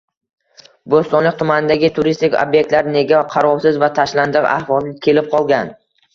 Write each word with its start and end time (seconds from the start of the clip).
Bo‘stonliq 0.93 1.35
tumanidagi 1.41 1.91
turistik 1.97 2.39
ob’ektlar 2.45 2.91
nega 2.97 3.21
qarovsiz 3.35 3.79
va 3.85 3.93
tashlandiq 4.01 4.51
ahvolga 4.55 4.97
kelib 5.07 5.31
qolgan? 5.37 5.73